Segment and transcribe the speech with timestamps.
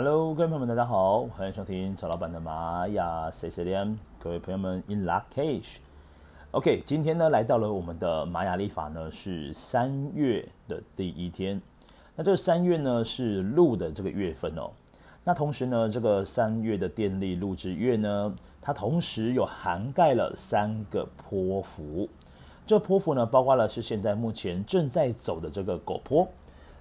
[0.00, 3.96] Hello，各位朋友们，大家好，欢迎收听曹老板的玛雅 CCDM。
[4.20, 11.60] 各位朋友们，In lak'ech，OK，今天呢来到了我们的玛雅历法呢是三月的第一天。
[12.14, 14.70] 那这三月呢是鹿的这个月份哦。
[15.24, 22.08] 那同时呢，这个三月的电力录制月呢，它同时有涵盖了三个坡幅。
[22.64, 26.28] 这坡幅呢，包括了是现在目前正在走的这个狗坡，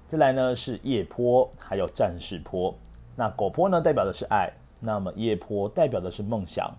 [0.08, 2.72] 再来呢是夜坡，还有战士坡。
[3.20, 4.48] 那狗坡呢代表的是爱，
[4.80, 6.72] 那么夜坡代表的是梦想，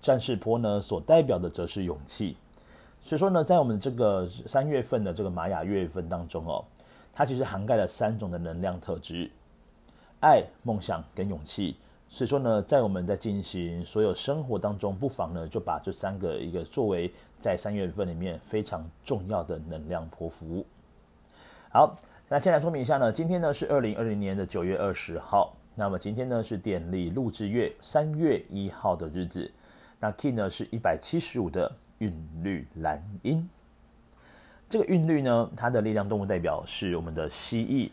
[0.00, 2.38] 战士坡呢所代表的则是勇气。
[3.02, 6.64] 所以说呢，在我们这个三月份的这个玛雅月份当中哦，
[7.12, 9.30] 它其实涵盖了三种的能量特质。
[10.20, 11.76] 爱、梦想跟勇气，
[12.08, 20.64] 所以说呢，在我们在进行所有生活当中，不妨呢就把这三个一个作为在三月份里面非常重要的能量波符。
[21.70, 21.94] 好，
[22.28, 29.48] 那先来说明一下呢，今天呢是二零二零年的九月二十号，那么今天呢是电力鹿之月三月一号的日子，
[30.00, 33.48] 那 Key 呢是一百七十五的韵律蓝音，
[34.68, 37.92] 这个韵律呢，它的力量动物代表是我们的蜥蜴。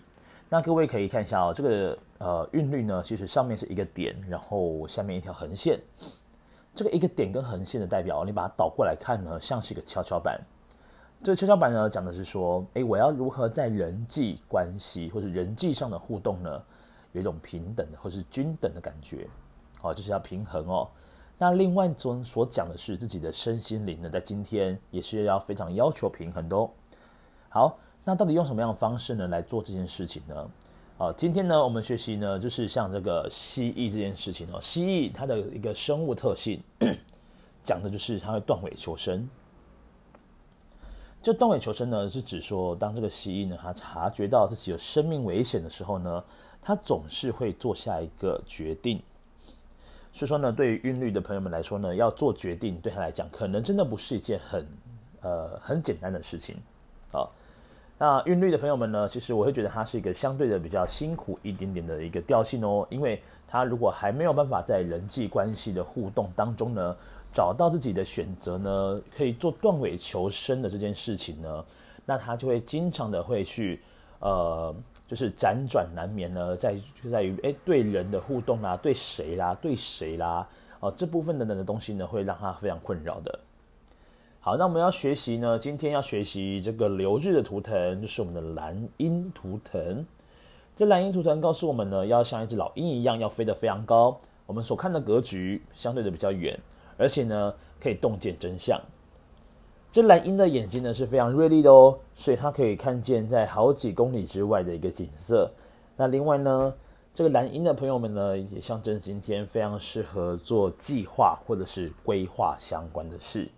[0.50, 5.80] 那各位可以看一下哦，这个呃韵律呢，其实上面是一个点，然后下面一条横线。
[6.74, 10.42] 这个一个点跟横线的代表，你把它倒过来看呢，像是一个跷跷板。
[11.22, 16.64] 这个跷跷板呢，讲的是说，诶，我要如何在人际关系或者人际上的互动呢，
[17.16, 19.28] 有一种平等的或是均等的感觉，
[19.82, 20.88] 好，就是要平衡哦。
[21.40, 26.70] 那另外一种所讲的是自己的身心灵呢，在今天也是要非常要求平衡的哦。
[27.50, 27.80] 好。
[28.08, 30.48] 那到底用什么样的方式呢来做这件事情呢？
[31.00, 36.62] 啊，今天呢我们学习呢就是像这个蜥蜴这件事情哦，蜥蜴它的一个生物特性，
[37.66, 39.28] 讲的就是它会断尾求生。
[41.26, 46.24] 这断尾求生呢是指说，当这个蜥蜴呢它察觉到自己有生命危险的时候呢，
[46.62, 49.02] 它总是会做下一个决定。
[50.14, 54.68] 所以说呢，对于韵律的朋友们来说呢，要做决定对他来讲，可能真的不是一件很
[55.22, 56.58] 呃很简单的事情
[57.12, 57.26] 啊。
[57.98, 66.96] 那韵律的朋友们呢，其实我会觉得它是一个相对的比较辛苦一点点的一个调性哦，因为它如果还没有办法在人际关系的互动当中呢，
[67.36, 71.66] 找到自己的选择呢，可以做断尾求生的这件事情呢，
[72.06, 73.82] 那他就会经常的会去，
[74.20, 74.74] 呃，
[75.06, 80.48] 就是辗转难眠呢，在就在于诶对人的互动啦，对谁啦，对谁啦，
[80.80, 83.38] 哦这部分等等的东西呢，会让他非常困扰的。
[84.40, 90.06] 好，那我们要学习呢，今天要学习这个流日的图腾，就是我们的蓝鹰图腾。
[90.74, 94.18] 这蓝鹰图腾告诉我们呢，要像一只老鹰一样，要飞得非常高。
[94.46, 96.56] 我们所看的格局相对的比较远，
[96.98, 98.80] 而且呢，可以洞见真相。
[99.92, 105.50] 这蓝鹰的眼睛呢是非常锐利的哦，所以它可以看见在好几公里之外的一个景色。
[105.96, 106.74] 那另外呢，
[107.14, 113.50] 这个蓝鹰的朋友们呢，也象征今天非常适合做计划或者是规划相关的事。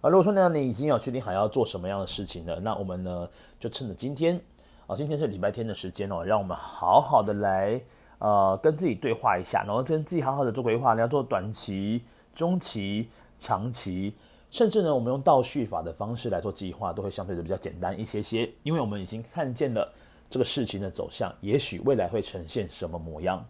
[0.00, 3.28] 啊，如果说呢，你已经有确定好要做什么样的事情了，那我们呢
[3.60, 4.40] 就趁着今天
[4.88, 7.80] 啊，今天是礼拜天的时间哦，让我们好好的来
[8.18, 10.94] 呃跟自己对话一下，然后跟自己好好的做规划。
[10.94, 12.02] 你要做短期、
[12.38, 14.14] 中期、长期，
[14.48, 19.92] 甚至呢，我们用倒叙法的方式来做计划，都会相对的比较简单一些些，因为我们已经看见了
[20.30, 23.44] 这个事情的走向，也许未来会呈现什么模样。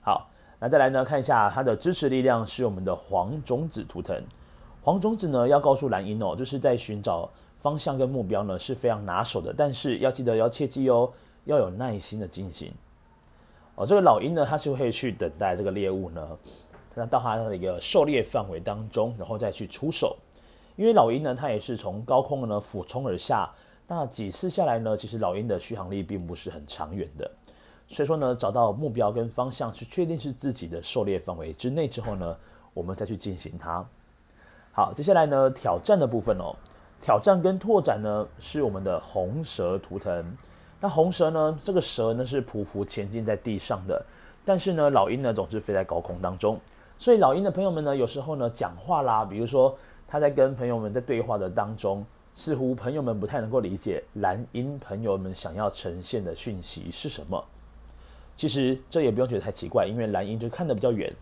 [0.00, 4.22] 好，那再来呢，看一下它的支持力量是我们的黄种子图腾。
[4.80, 11.12] 黄种子呢，要告诉蓝鹰哦，就是在寻找方向跟目标呢是非常拿手的，但是要记得要切记哦，
[11.46, 12.72] 要有耐心的进行。
[13.74, 16.38] 哦，这个老鹰呢，它是会去等待这个猎物呢，
[16.94, 20.16] 它到它的一个狩猎范围当中，然后再去出手。
[20.76, 23.50] 因为老鹰呢，它也是从高空呢俯冲而下，
[23.86, 27.30] 那几次下来呢，其实老鹰的续航力并不是很长远的。
[27.88, 32.36] 所以说呢，找到目标跟方向，去确定是自己的狩猎范围之内之后呢，
[32.72, 33.84] 我们再去进行它。
[34.72, 36.56] 好，接下来呢，挑战的部分哦，
[37.02, 40.36] 挑战跟拓展呢是我们的红蛇图腾。
[40.80, 44.02] 那红蛇呢，这个蛇呢是匍匐前进在地上的，
[44.42, 46.58] 但是呢，老鹰呢总是飞在高空当中。
[47.02, 49.76] 所以老鹰的朋友们呢，有时候呢讲话啦，比如说
[50.06, 57.44] 他在跟朋友们在对话的当中，似乎朋友们不太能够理解蓝鹰朋友们想要呈现的讯息是什么。
[58.36, 61.12] 其实这也不用觉得太奇怪，因为蓝鹰就看得比较远，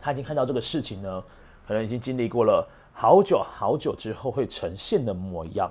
[0.00, 1.22] 他已经看到这个事情呢。
[1.68, 5.70] 可能已经经历过了好久好久之后会呈现的模样，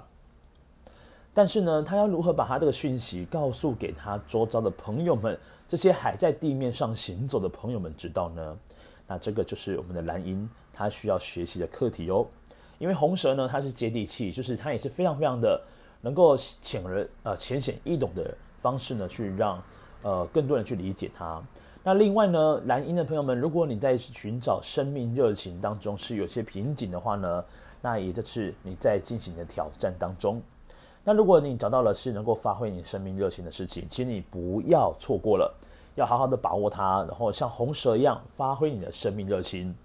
[1.34, 5.38] 但是呢，他要如何把他这个讯息告诉给他周遭的朋友们，
[5.68, 8.58] 这些还在地面上行走的朋友们知道呢？
[9.10, 12.26] 那这个就是我们的蓝鹰，它需要学习的课题哦。
[12.78, 15.60] 因为红蛇呢，它是接地气，就是它也是非常非常的
[16.00, 19.62] 能够浅而呃浅显易懂的方式呢，去让
[20.04, 21.42] 呃更多人去理解它。
[21.84, 27.44] 那另外呢，蓝鹰的朋友们，如果你在寻找生命热情当中是有些瓶颈的话呢，
[27.82, 30.42] 那也就是你在进行的挑战当中。
[31.04, 35.54] 那如果你找到了是能够发挥你生命热情的事情，请你不要错过了，
[36.00, 39.76] 要好好的把握它，然后像红蛇一样发挥你的生命热情。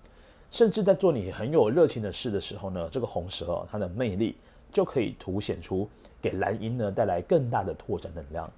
[0.49, 4.37] 甚至在做你很有热情的事的时候呢，这个红蛇，它的魅力
[4.71, 5.89] 就可以凸显出，
[6.23, 8.49] 给蓝鹰呢带来更大的拓展能量。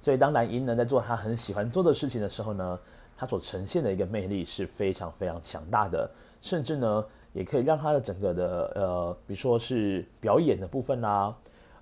[0.00, 2.78] 所以当蓝鹰呢在做他很喜欢做的事情的时候呢，
[3.16, 6.08] 他所呈现的一个魅力是非常非常强大的，
[6.40, 11.34] 甚至呢也可以让他的整个的呃，比如说是表演的部分啦，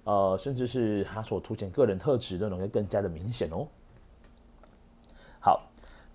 [0.05, 3.67] 呃，甚至是他所凸显个人特质都能够更加的明显哦。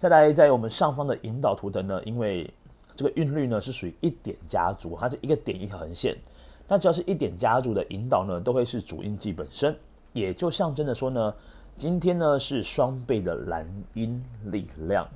[0.02, 2.52] 再来在我们上方的引导图腾呢，因为
[2.96, 6.18] 这个韵律呢是属于一点家族，它是一个点一条横线，
[6.68, 9.76] 那只要是一点家族的引导呢，都会是主印记本身，
[10.14, 11.32] 也就象征着说呢。
[11.78, 13.64] 今天呢是双倍的蓝
[13.94, 15.08] 音力量，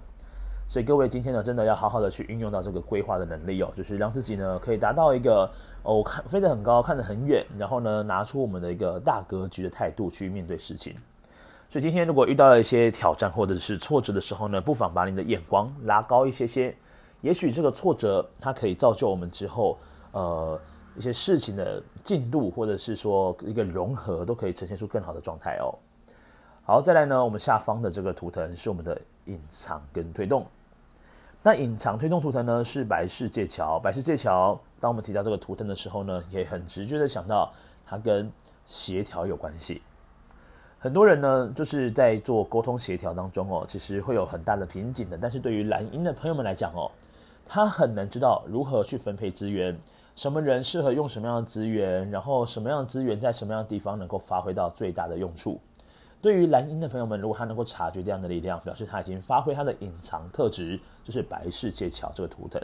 [0.67, 5.49] 所以各位今天呢真的要好好的去运用到这个规划的能力哦，就是让自己呢可以达到一个
[5.81, 10.93] 哦看飞得很高，看得很远，然后呢拿出我们的一个大格局的态度去面对事情。
[11.75, 16.73] 所以今天如果遇到了一些挑战或者是挫折的时候呢，不妨把你的眼光拉高一些些，
[17.19, 19.77] 也许这个挫折它可以造就我们之后
[20.13, 20.57] 呃
[20.95, 25.75] 一些事情的进度，或者是说一个融合，都可以呈现出更好的状态哦。
[26.63, 30.47] 好，再来呢，我们下方的这个图腾是我们的隐藏跟推动。
[31.43, 34.57] 那隐藏推动图腾呢是白世界桥，白世界桥。
[34.79, 37.51] 当我们提到这个图腾的时候呢，也很直觉的想到
[37.85, 38.31] 它跟
[38.65, 39.81] 协调有关系。
[40.77, 45.17] 很多人呢就是在做沟通协调当中哦，其实会有很大的瓶颈的。
[45.17, 46.91] 但是对于蓝鹰的朋友们来讲哦，
[47.47, 49.75] 他很能知道如何去分配资源，
[50.15, 55.59] 什么人适合用什么样的资源，然后什么样的资源在什么样的地方能够发挥到最大的用处。
[56.21, 62.61] 对于蓝鹰的朋友们，如果他能够察觉这样的力量，表示他已经发挥他的隐藏特质，就是白世界桥这个图腾。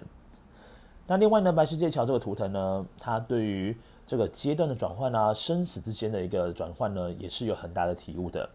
[1.11, 3.75] 那另外呢，白世界桥这个图腾呢，它对于
[4.07, 8.49] 这个阶段的转换啊，生死之间的一个转换呢，也是有很大的体悟的。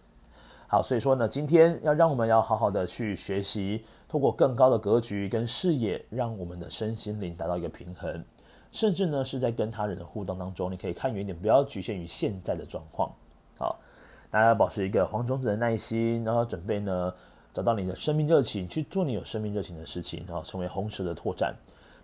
[0.67, 8.25] 好，所以说呢，今天要让我们要好好的去学习，透过更高的格局跟视野，让我们的身心灵达到一个平衡，
[8.73, 13.13] 甚至呢是在跟他人的互动当中，你可以看远一点，不要局限于现在的状况。
[13.59, 13.79] 好。
[14.31, 17.13] 大家保持一个黄种子的耐心，然后准备呢，
[17.53, 21.55] 找到你的生命热情，去做你有生命热情的事情，然后成为红蛇的拓展。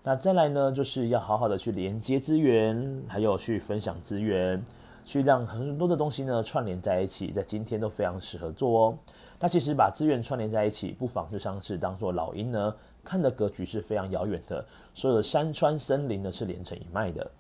[0.02, 4.60] 那再来呢，就是要好好的去连接资源，还有去分享资源，
[5.04, 8.98] 去让很多的东西呢串联在一起，在今天都非常适合做哦。
[9.38, 14.64] 那其实把资源串联在一起，不妨就像是当做老鹰呢，看的格局是非常遥远的，
[14.94, 17.30] 所有的山川森林呢是连成一脉的。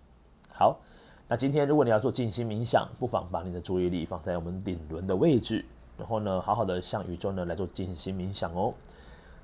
[0.52, 0.78] 好。
[1.28, 5.64] 那今天如果你要做静心冥想，不妨把你的注意力放在我们顶轮的位置，
[5.96, 8.74] 然后呢，好好的向宇宙呢来做静心冥想哦。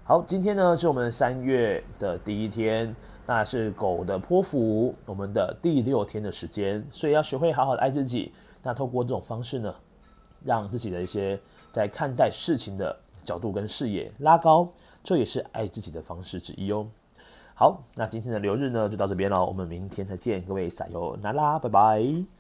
[0.09, 2.97] 好，今天呢是我们三月的第一天，
[3.27, 8.33] 那是狗的波符，我们的第六天的时间，所以要学会好好的爱自己。
[8.63, 9.75] 那透过这种方式呢，
[10.43, 11.39] 让自己的一些
[11.73, 14.67] 在看待事情的角度跟视野拉高，
[15.05, 16.87] 这也是爱自己的方式之一哦。
[17.55, 22.38] 好，那今天的流日呢就到这边了，我们明天再见，各位撒由那拉，拜拜。